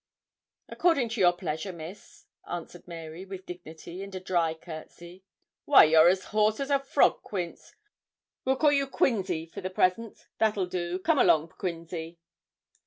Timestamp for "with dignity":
3.23-4.01